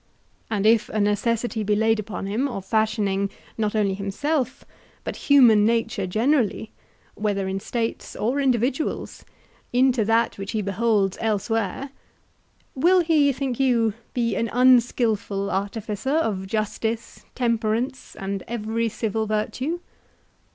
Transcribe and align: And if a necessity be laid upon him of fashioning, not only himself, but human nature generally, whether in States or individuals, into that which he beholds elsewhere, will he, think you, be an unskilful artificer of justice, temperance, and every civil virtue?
And 0.49 0.65
if 0.65 0.89
a 0.89 0.99
necessity 0.99 1.61
be 1.61 1.75
laid 1.75 1.99
upon 1.99 2.25
him 2.25 2.47
of 2.47 2.65
fashioning, 2.65 3.29
not 3.55 3.75
only 3.75 3.93
himself, 3.93 4.65
but 5.03 5.15
human 5.29 5.63
nature 5.63 6.07
generally, 6.07 6.71
whether 7.13 7.47
in 7.47 7.59
States 7.59 8.15
or 8.15 8.41
individuals, 8.41 9.23
into 9.71 10.03
that 10.05 10.39
which 10.39 10.53
he 10.53 10.63
beholds 10.63 11.19
elsewhere, 11.21 11.91
will 12.73 13.01
he, 13.01 13.31
think 13.31 13.59
you, 13.59 13.93
be 14.15 14.35
an 14.35 14.49
unskilful 14.51 15.51
artificer 15.51 16.15
of 16.17 16.47
justice, 16.47 17.23
temperance, 17.35 18.15
and 18.15 18.41
every 18.47 18.89
civil 18.89 19.27
virtue? 19.27 19.81